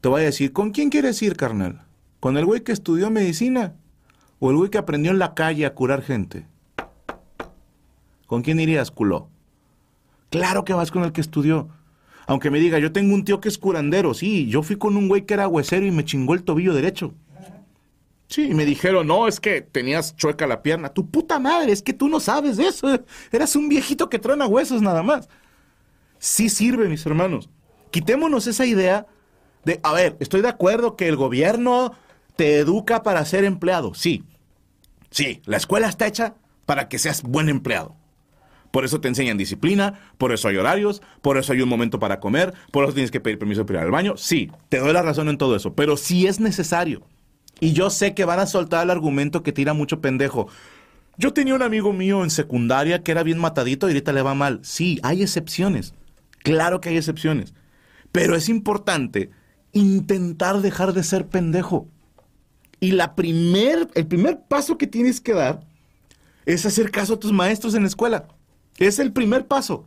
te 0.01 0.09
voy 0.09 0.23
a 0.23 0.25
decir, 0.25 0.51
¿con 0.51 0.71
quién 0.71 0.89
quieres 0.89 1.21
ir, 1.21 1.37
carnal? 1.37 1.83
¿Con 2.19 2.37
el 2.37 2.45
güey 2.45 2.63
que 2.63 2.71
estudió 2.71 3.11
medicina? 3.11 3.75
¿O 4.39 4.49
el 4.49 4.57
güey 4.57 4.71
que 4.71 4.79
aprendió 4.79 5.11
en 5.11 5.19
la 5.19 5.35
calle 5.35 5.63
a 5.63 5.75
curar 5.75 6.01
gente? 6.01 6.47
¿Con 8.25 8.41
quién 8.41 8.59
irías, 8.59 8.89
culo? 8.89 9.29
Claro 10.31 10.65
que 10.65 10.73
vas 10.73 10.89
con 10.89 11.03
el 11.03 11.11
que 11.11 11.21
estudió. 11.21 11.69
Aunque 12.25 12.49
me 12.49 12.57
diga, 12.57 12.79
yo 12.79 12.91
tengo 12.91 13.13
un 13.13 13.25
tío 13.25 13.41
que 13.41 13.49
es 13.49 13.59
curandero, 13.59 14.15
sí, 14.15 14.47
yo 14.47 14.63
fui 14.63 14.75
con 14.75 14.97
un 14.97 15.07
güey 15.07 15.27
que 15.27 15.35
era 15.35 15.47
huesero 15.47 15.85
y 15.85 15.91
me 15.91 16.03
chingó 16.03 16.33
el 16.33 16.41
tobillo 16.41 16.73
derecho. 16.73 17.13
Sí, 18.27 18.53
me 18.53 18.65
dijeron, 18.65 19.07
no, 19.07 19.27
es 19.27 19.39
que 19.39 19.61
tenías 19.61 20.15
chueca 20.15 20.47
la 20.47 20.63
pierna. 20.63 20.89
Tu 20.89 21.09
puta 21.09 21.39
madre, 21.39 21.71
es 21.71 21.81
que 21.81 21.93
tú 21.93 22.09
no 22.09 22.19
sabes 22.19 22.57
de 22.57 22.67
eso. 22.67 22.87
Eras 23.31 23.55
un 23.55 23.69
viejito 23.69 24.09
que 24.09 24.19
truena 24.19 24.47
huesos 24.47 24.81
nada 24.81 25.03
más. 25.03 25.29
Sí 26.17 26.49
sirve, 26.49 26.89
mis 26.89 27.05
hermanos. 27.05 27.49
Quitémonos 27.91 28.47
esa 28.47 28.65
idea 28.65 29.05
de, 29.63 29.79
a 29.83 29.93
ver, 29.93 30.17
estoy 30.19 30.41
de 30.41 30.49
acuerdo 30.49 30.95
que 30.95 31.07
el 31.07 31.15
gobierno 31.15 31.93
te 32.35 32.57
educa 32.57 33.03
para 33.03 33.23
ser 33.25 33.43
empleado. 33.43 33.93
Sí, 33.93 34.23
sí, 35.11 35.41
la 35.45 35.57
escuela 35.57 35.87
está 35.87 36.07
hecha 36.07 36.35
para 36.65 36.89
que 36.89 36.99
seas 36.99 37.23
buen 37.23 37.49
empleado. 37.49 37.95
Por 38.71 38.83
eso 38.83 38.99
te 38.99 39.07
enseñan 39.07 39.37
disciplina, 39.37 40.11
por 40.17 40.33
eso 40.33 40.49
hay 40.49 40.57
horarios, 40.57 41.01
por 41.21 41.37
eso 41.37 41.53
hay 41.53 41.61
un 41.61 41.69
momento 41.69 41.97
para 41.97 42.19
comer, 42.19 42.53
por 42.71 42.83
eso 42.83 42.93
tienes 42.93 43.11
que 43.11 43.21
pedir 43.21 43.39
permiso 43.39 43.65
para 43.65 43.79
ir 43.79 43.85
al 43.85 43.91
baño. 43.91 44.17
Sí, 44.17 44.51
te 44.67 44.79
doy 44.79 44.91
la 44.91 45.01
razón 45.01 45.29
en 45.29 45.37
todo 45.37 45.55
eso, 45.55 45.73
pero 45.73 45.95
sí 45.95 46.27
es 46.27 46.41
necesario. 46.41 47.07
Y 47.59 47.73
yo 47.73 47.89
sé 47.89 48.13
que 48.13 48.25
van 48.25 48.39
a 48.39 48.47
soltar 48.47 48.83
el 48.83 48.91
argumento 48.91 49.43
que 49.43 49.51
tira 49.51 49.73
mucho 49.73 50.01
pendejo. 50.01 50.47
Yo 51.17 51.33
tenía 51.33 51.55
un 51.55 51.61
amigo 51.61 51.93
mío 51.93 52.23
en 52.23 52.29
secundaria 52.29 53.01
que 53.01 53.11
era 53.11 53.23
bien 53.23 53.39
matadito 53.39 53.87
y 53.87 53.91
ahorita 53.91 54.11
le 54.11 54.21
va 54.21 54.33
mal. 54.33 54.59
Sí, 54.63 54.99
hay 55.03 55.21
excepciones. 55.21 55.93
Claro 56.43 56.81
que 56.81 56.89
hay 56.89 56.97
excepciones. 56.97 57.53
Pero 58.11 58.35
es 58.35 58.49
importante 58.49 59.29
intentar 59.71 60.61
dejar 60.61 60.93
de 60.93 61.03
ser 61.03 61.27
pendejo. 61.27 61.87
Y 62.79 62.91
la 62.91 63.15
primer, 63.15 63.89
el 63.95 64.07
primer 64.07 64.41
paso 64.47 64.77
que 64.77 64.87
tienes 64.87 65.21
que 65.21 65.33
dar 65.33 65.61
es 66.45 66.65
hacer 66.65 66.91
caso 66.91 67.15
a 67.15 67.19
tus 67.19 67.31
maestros 67.31 67.73
en 67.75 67.83
la 67.83 67.87
escuela. 67.87 68.27
Es 68.77 68.99
el 68.99 69.13
primer 69.13 69.47
paso. 69.47 69.85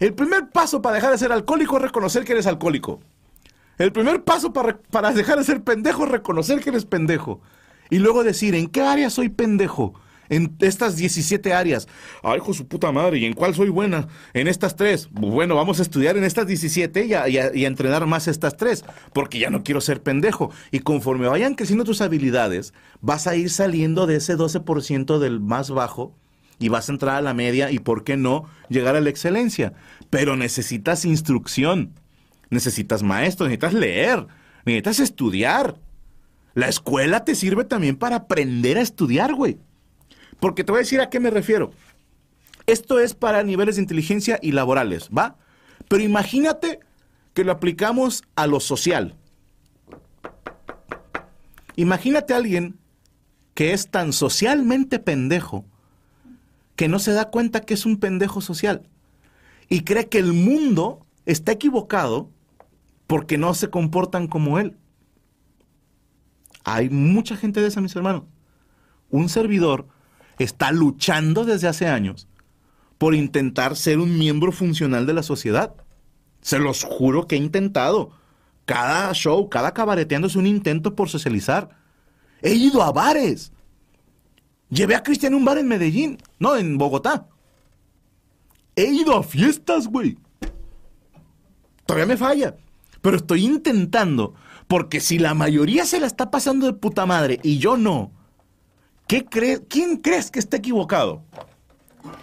El 0.00 0.14
primer 0.14 0.50
paso 0.50 0.82
para 0.82 0.96
dejar 0.96 1.12
de 1.12 1.18
ser 1.18 1.32
alcohólico 1.32 1.76
es 1.76 1.82
reconocer 1.82 2.24
que 2.24 2.32
eres 2.32 2.46
alcohólico. 2.46 3.00
El 3.78 3.92
primer 3.92 4.24
paso 4.24 4.52
para, 4.52 4.78
para 4.90 5.12
dejar 5.12 5.38
de 5.38 5.44
ser 5.44 5.62
pendejo 5.62 6.04
es 6.04 6.10
reconocer 6.10 6.60
que 6.60 6.70
eres 6.70 6.84
pendejo. 6.84 7.40
Y 7.90 7.98
luego 7.98 8.24
decir, 8.24 8.54
¿en 8.54 8.66
qué 8.66 8.82
área 8.82 9.08
soy 9.08 9.28
pendejo? 9.28 9.94
En 10.28 10.56
estas 10.58 10.96
17 10.96 11.54
áreas. 11.54 11.88
Ay, 12.22 12.36
hijo 12.36 12.52
su 12.52 12.66
puta 12.66 12.92
madre, 12.92 13.18
¿y 13.18 13.24
en 13.24 13.32
cuál 13.32 13.54
soy 13.54 13.70
buena? 13.70 14.08
En 14.34 14.46
estas 14.46 14.76
tres. 14.76 15.08
Bueno, 15.10 15.54
vamos 15.54 15.78
a 15.78 15.82
estudiar 15.82 16.18
en 16.18 16.24
estas 16.24 16.46
17 16.46 17.06
y 17.06 17.14
a, 17.14 17.28
y 17.28 17.38
a 17.38 17.68
entrenar 17.68 18.04
más 18.06 18.28
estas 18.28 18.56
tres, 18.56 18.84
porque 19.14 19.38
ya 19.38 19.48
no 19.48 19.62
quiero 19.62 19.80
ser 19.80 20.02
pendejo. 20.02 20.50
Y 20.70 20.80
conforme 20.80 21.28
vayan 21.28 21.54
creciendo 21.54 21.84
tus 21.84 22.02
habilidades, 22.02 22.74
vas 23.00 23.26
a 23.26 23.36
ir 23.36 23.48
saliendo 23.48 24.06
de 24.06 24.16
ese 24.16 24.36
12% 24.36 25.18
del 25.18 25.40
más 25.40 25.70
bajo 25.70 26.14
y 26.58 26.68
vas 26.68 26.88
a 26.88 26.92
entrar 26.92 27.14
a 27.14 27.22
la 27.22 27.32
media 27.32 27.70
y, 27.70 27.78
¿por 27.78 28.04
qué 28.04 28.16
no?, 28.16 28.44
llegar 28.68 28.96
a 28.96 29.00
la 29.00 29.08
excelencia. 29.08 29.72
Pero 30.10 30.36
necesitas 30.36 31.06
instrucción 31.06 31.94
necesitas 32.50 33.02
maestros, 33.02 33.48
necesitas 33.48 33.74
leer, 33.74 34.26
necesitas 34.64 35.00
estudiar. 35.00 35.76
La 36.54 36.68
escuela 36.68 37.24
te 37.24 37.34
sirve 37.34 37.64
también 37.64 37.96
para 37.96 38.16
aprender 38.16 38.78
a 38.78 38.82
estudiar, 38.82 39.34
güey. 39.34 39.58
Porque 40.40 40.64
te 40.64 40.72
voy 40.72 40.80
a 40.80 40.82
decir 40.82 41.00
a 41.00 41.10
qué 41.10 41.20
me 41.20 41.30
refiero. 41.30 41.72
Esto 42.66 43.00
es 43.00 43.14
para 43.14 43.42
niveles 43.42 43.76
de 43.76 43.82
inteligencia 43.82 44.38
y 44.42 44.52
laborales, 44.52 45.08
¿va? 45.16 45.36
Pero 45.88 46.02
imagínate 46.02 46.80
que 47.32 47.44
lo 47.44 47.52
aplicamos 47.52 48.24
a 48.36 48.46
lo 48.46 48.60
social. 48.60 49.14
Imagínate 51.76 52.34
a 52.34 52.38
alguien 52.38 52.76
que 53.54 53.72
es 53.72 53.88
tan 53.88 54.12
socialmente 54.12 54.98
pendejo 54.98 55.64
que 56.76 56.88
no 56.88 56.98
se 56.98 57.12
da 57.12 57.30
cuenta 57.30 57.60
que 57.60 57.74
es 57.74 57.86
un 57.86 57.98
pendejo 57.98 58.40
social 58.40 58.82
y 59.68 59.82
cree 59.82 60.08
que 60.08 60.18
el 60.18 60.32
mundo 60.32 61.06
está 61.26 61.52
equivocado 61.52 62.30
porque 63.08 63.38
no 63.38 63.54
se 63.54 63.70
comportan 63.70 64.28
como 64.28 64.60
él. 64.60 64.76
Hay 66.62 66.90
mucha 66.90 67.36
gente 67.36 67.60
de 67.60 67.66
esa, 67.66 67.80
mis 67.80 67.96
hermanos. 67.96 68.24
Un 69.10 69.30
servidor 69.30 69.88
está 70.38 70.70
luchando 70.70 71.44
desde 71.46 71.66
hace 71.66 71.88
años 71.88 72.28
por 72.98 73.14
intentar 73.14 73.76
ser 73.76 73.98
un 73.98 74.18
miembro 74.18 74.52
funcional 74.52 75.06
de 75.06 75.14
la 75.14 75.22
sociedad. 75.22 75.74
Se 76.42 76.58
los 76.58 76.84
juro 76.84 77.26
que 77.26 77.36
he 77.36 77.38
intentado. 77.38 78.10
Cada 78.66 79.10
show, 79.14 79.48
cada 79.48 79.72
cabareteando 79.72 80.26
es 80.26 80.36
un 80.36 80.46
intento 80.46 80.94
por 80.94 81.08
socializar. 81.08 81.70
He 82.42 82.52
ido 82.52 82.82
a 82.82 82.92
bares. 82.92 83.52
Llevé 84.68 84.94
a 84.96 85.02
Cristian 85.02 85.32
a 85.32 85.36
un 85.38 85.46
bar 85.46 85.56
en 85.56 85.66
Medellín, 85.66 86.18
no, 86.38 86.56
en 86.56 86.76
Bogotá. 86.76 87.26
He 88.76 88.84
ido 88.84 89.16
a 89.16 89.22
fiestas, 89.22 89.88
güey. 89.88 90.18
Todavía 91.86 92.04
me 92.04 92.18
falla. 92.18 92.54
Pero 93.00 93.16
estoy 93.16 93.44
intentando, 93.44 94.34
porque 94.66 95.00
si 95.00 95.18
la 95.18 95.34
mayoría 95.34 95.84
se 95.84 96.00
la 96.00 96.06
está 96.06 96.30
pasando 96.30 96.66
de 96.66 96.72
puta 96.72 97.06
madre 97.06 97.40
y 97.42 97.58
yo 97.58 97.76
no, 97.76 98.12
¿Qué 99.08 99.24
cree, 99.24 99.62
¿Quién 99.66 99.96
crees 99.96 100.30
que 100.30 100.38
está 100.38 100.58
equivocado? 100.58 101.22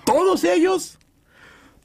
¿Todos 0.06 0.44
ellos? 0.44 1.00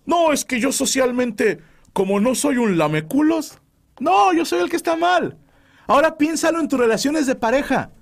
No, 0.05 0.33
es 0.33 0.45
que 0.45 0.61
yo 0.61 0.73
socialmente, 0.73 1.63
como 1.95 2.21
no 2.21 2.35
soy 2.35 2.59
un 2.59 2.77
lameculos, 2.77 3.59
no, 3.99 4.35
yo 4.35 4.45
soy 4.45 4.61
el 4.61 4.69
que 4.69 4.77
está 4.77 4.97
mal. 4.97 5.39
Ahora 5.87 6.19
piénsalo 6.19 6.61
en 6.61 6.69
tus 6.69 6.79
relaciones 6.79 7.27
de 7.27 7.35
pareja. 7.35 7.93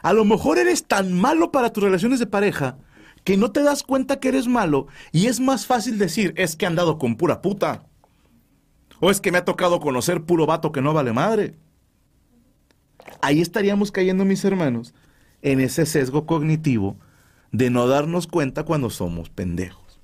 A 0.00 0.14
lo 0.14 0.24
mejor 0.24 0.58
eres 0.58 0.86
tan 0.86 1.12
malo 1.12 1.52
para 1.52 1.70
tus 1.70 1.84
relaciones 1.84 2.18
de 2.18 2.26
pareja 2.26 2.78
que 3.22 3.36
no 3.36 3.52
te 3.52 3.62
das 3.62 3.82
cuenta 3.82 4.18
que 4.18 4.28
eres 4.28 4.46
malo 4.46 4.86
y 5.12 5.26
es 5.26 5.38
más 5.38 5.66
fácil 5.66 5.98
decir, 5.98 6.32
es 6.36 6.56
que 6.56 6.64
he 6.64 6.68
andado 6.68 6.96
con 6.96 7.16
pura 7.16 7.42
puta. 7.42 7.84
O 9.00 9.10
es 9.10 9.20
que 9.20 9.32
me 9.32 9.38
ha 9.38 9.44
tocado 9.44 9.80
conocer 9.80 10.24
puro 10.24 10.46
vato 10.46 10.72
que 10.72 10.82
no 10.82 10.92
vale 10.94 11.12
madre. 11.12 11.54
Ahí 13.20 13.40
estaríamos 13.40 13.92
cayendo, 13.92 14.24
mis 14.24 14.44
hermanos, 14.44 14.94
en 15.42 15.60
ese 15.60 15.86
sesgo 15.86 16.26
cognitivo 16.26 16.96
de 17.52 17.70
no 17.70 17.86
darnos 17.86 18.26
cuenta 18.26 18.64
cuando 18.64 18.90
somos 18.90 19.30
pendejos. 19.30 20.00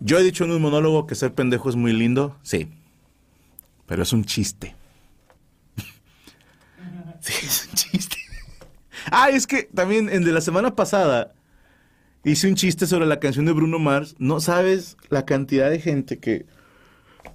Yo 0.00 0.18
he 0.18 0.22
dicho 0.22 0.44
en 0.44 0.50
un 0.50 0.60
monólogo 0.60 1.06
que 1.06 1.14
ser 1.14 1.32
pendejo 1.32 1.68
es 1.68 1.76
muy 1.76 1.92
lindo, 1.92 2.36
sí, 2.42 2.68
pero 3.86 4.02
es 4.02 4.12
un 4.12 4.24
chiste. 4.24 4.74
sí, 7.20 7.32
es 7.46 7.68
un 7.68 7.74
chiste. 7.74 8.16
ah, 9.12 9.30
es 9.30 9.46
que 9.46 9.64
también 9.74 10.08
en 10.08 10.24
de 10.24 10.32
la 10.32 10.40
semana 10.40 10.74
pasada 10.74 11.34
hice 12.24 12.48
un 12.48 12.54
chiste 12.54 12.86
sobre 12.86 13.06
la 13.06 13.20
canción 13.20 13.44
de 13.46 13.52
Bruno 13.52 13.78
Mars. 13.78 14.14
No 14.18 14.40
sabes 14.40 14.96
la 15.08 15.24
cantidad 15.24 15.70
de 15.70 15.80
gente 15.80 16.18
que 16.18 16.46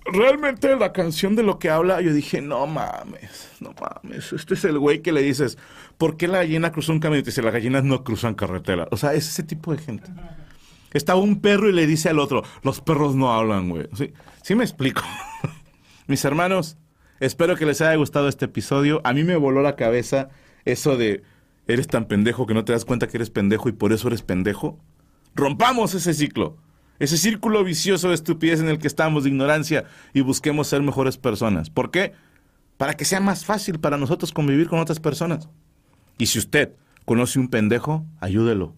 realmente 0.06 0.76
la 0.76 0.94
canción 0.94 1.36
de 1.36 1.44
lo 1.44 1.60
que 1.60 1.70
habla, 1.70 2.02
yo 2.02 2.14
dije, 2.14 2.42
no 2.42 2.66
mames, 2.68 3.52
no 3.60 3.74
mames. 3.80 4.34
Este 4.34 4.54
es 4.54 4.66
el 4.66 4.80
güey 4.80 5.02
que 5.02 5.12
le 5.12 5.22
dices, 5.22 5.58
¿por 5.98 6.18
qué 6.18 6.28
la 6.28 6.40
gallina 6.40 6.72
cruzó 6.72 6.92
un 6.92 7.00
camino? 7.00 7.20
Y 7.20 7.24
dice, 7.24 7.42
las 7.42 7.54
gallinas 7.54 7.84
no 7.84 8.04
cruzan 8.04 8.36
carretera. 8.36 8.88
O 8.92 8.98
sea, 8.98 9.14
es 9.14 9.28
ese 9.28 9.44
tipo 9.44 9.74
de 9.74 9.80
gente. 9.80 10.10
Estaba 10.94 11.20
un 11.20 11.42
perro 11.42 11.70
y 11.70 11.74
le 11.74 11.86
dice 11.86 12.10
al 12.10 12.20
otro, 12.20 12.44
los 12.64 12.82
perros 12.82 13.16
no 13.16 13.34
hablan, 13.34 13.70
güey. 13.70 13.88
¿Sí? 13.94 14.14
¿Sí 14.42 14.56
me 14.56 14.64
explico? 14.64 15.02
Mis 16.08 16.24
hermanos, 16.24 16.78
espero 17.20 17.56
que 17.56 17.66
les 17.66 17.82
haya 17.82 17.96
gustado 17.96 18.30
este 18.30 18.46
episodio. 18.46 19.02
A 19.04 19.14
mí 19.14 19.24
me 19.24 19.36
voló 19.36 19.62
la 19.62 19.76
cabeza 19.76 20.30
eso 20.64 20.98
de, 20.98 21.24
eres 21.68 21.88
tan 21.88 22.06
pendejo 22.06 22.46
que 22.46 22.54
no 22.54 22.66
te 22.66 22.74
das 22.74 22.86
cuenta 22.86 23.08
que 23.08 23.18
eres 23.18 23.30
pendejo 23.30 23.70
y 23.70 23.74
por 23.74 23.94
eso 23.94 24.08
eres 24.08 24.22
pendejo. 24.22 24.80
Rompamos 25.36 25.94
ese 25.94 26.14
ciclo 26.14 26.58
ese 27.00 27.18
círculo 27.18 27.64
vicioso 27.64 28.10
de 28.10 28.16
estupidez 28.16 28.60
en 28.60 28.70
el 28.70 28.80
que 28.80 28.88
estamos, 28.88 29.24
de 29.24 29.30
ignorancia, 29.30 29.86
y 30.14 30.22
busquemos 30.22 30.68
ser 30.68 30.82
mejores 30.82 31.18
personas. 31.18 31.70
¿Por 31.70 31.92
qué? 31.92 32.14
Para 32.78 32.96
que 32.96 33.06
sea 33.06 33.20
más 33.20 33.46
fácil 33.46 33.80
para 33.80 33.98
nosotros 33.98 34.32
convivir 34.32 34.68
con 34.68 34.80
otras 34.80 35.00
personas. 35.00 35.50
Y 36.18 36.28
si 36.28 36.40
usted 36.40 36.74
conoce 37.06 37.40
un 37.40 37.50
pendejo, 37.50 38.06
ayúdelo. 38.20 38.74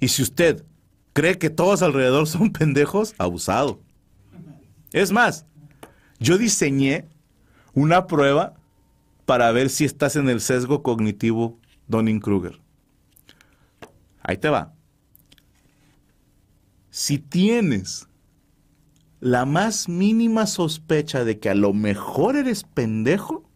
Y 0.00 0.08
si 0.08 0.22
usted 0.22 0.64
cree 1.12 1.38
que 1.38 1.50
todos 1.50 1.82
alrededor 1.82 2.26
son 2.26 2.50
pendejos, 2.52 3.14
abusado. 3.18 3.80
Es 4.92 5.12
más, 5.12 5.46
yo 6.18 6.38
diseñé 6.38 7.08
una 7.74 8.06
prueba 8.06 8.54
para 9.26 9.50
ver 9.52 9.70
si 9.70 9.84
estás 9.84 10.16
en 10.16 10.28
el 10.28 10.40
sesgo 10.40 10.82
cognitivo 10.82 11.58
Donning-Kruger. 11.92 12.60
Ahí 14.24 14.36
te 14.38 14.48
va 14.48 14.74
si 16.92 17.18
tienes 17.18 18.06
la 19.18 19.46
más 19.46 19.88
mínima 19.88 20.46
sospecha 20.46 21.24
de 21.24 21.38
que 21.38 21.48
a 21.48 21.54
lo 21.54 21.72
mejor 21.72 22.36
eres 22.36 22.64
pendejo, 22.64 23.48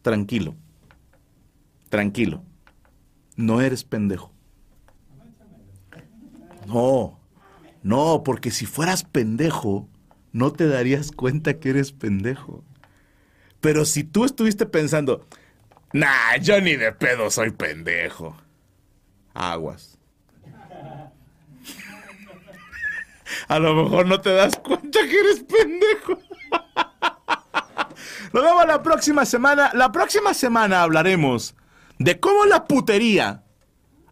tranquilo, 0.00 0.56
tranquilo, 1.90 2.42
no 3.36 3.60
eres 3.60 3.84
pendejo. 3.84 4.32
No, 6.66 7.20
no, 7.82 8.22
porque 8.24 8.50
si 8.50 8.64
fueras 8.64 9.04
pendejo, 9.04 9.86
no 10.32 10.52
te 10.52 10.66
darías 10.66 11.12
cuenta 11.12 11.60
que 11.60 11.68
eres 11.68 11.92
pendejo. 11.92 12.64
Pero 13.60 13.84
si 13.84 14.04
tú 14.04 14.24
estuviste 14.24 14.64
pensando, 14.64 15.26
nah, 15.94 16.36
yo 16.36 16.60
ni 16.60 16.76
de 16.76 16.92
pedo 16.92 17.30
soy 17.30 17.50
pendejo, 17.50 18.36
aguas 19.32 19.94
a 23.48 23.58
lo 23.58 23.74
mejor 23.74 24.06
no 24.06 24.20
te 24.20 24.30
das 24.30 24.56
cuenta 24.56 25.00
que 25.02 25.18
eres 25.18 25.44
pendejo. 25.44 26.18
Nos 28.32 28.42
vemos 28.42 28.66
la 28.66 28.82
próxima 28.82 29.24
semana. 29.24 29.70
La 29.74 29.92
próxima 29.92 30.34
semana 30.34 30.82
hablaremos 30.82 31.54
de 31.98 32.18
cómo 32.18 32.44
la 32.46 32.64
putería 32.64 33.42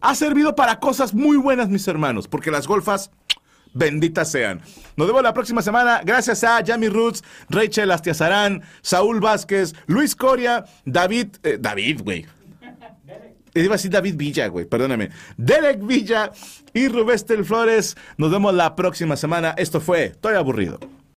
ha 0.01 0.15
servido 0.15 0.55
para 0.55 0.79
cosas 0.79 1.13
muy 1.13 1.37
buenas, 1.37 1.69
mis 1.69 1.87
hermanos, 1.87 2.27
porque 2.27 2.51
las 2.51 2.67
golfas 2.67 3.11
benditas 3.73 4.31
sean. 4.31 4.61
Nos 4.95 5.07
vemos 5.07 5.23
la 5.23 5.33
próxima 5.33 5.61
semana. 5.61 6.01
Gracias 6.03 6.43
a 6.43 6.63
Jamie 6.65 6.89
Roots, 6.89 7.23
Rachel 7.49 7.91
Astiazarán, 7.91 8.61
Saúl 8.81 9.19
Vázquez, 9.19 9.73
Luis 9.87 10.15
Coria, 10.15 10.65
David, 10.85 11.27
eh, 11.43 11.57
David, 11.59 12.01
güey. 12.03 12.25
Iba 13.55 13.75
a 13.75 13.77
decir 13.77 13.91
David 13.91 14.15
Villa, 14.15 14.47
güey, 14.47 14.65
perdóname. 14.65 15.11
Derek 15.37 15.85
Villa 15.85 16.31
y 16.73 16.87
Rubestel 16.87 17.45
Flores. 17.45 17.95
Nos 18.17 18.31
vemos 18.31 18.53
la 18.53 18.75
próxima 18.75 19.15
semana. 19.15 19.53
Esto 19.57 19.79
fue 19.79 20.05
Estoy 20.05 20.35
aburrido. 20.35 20.79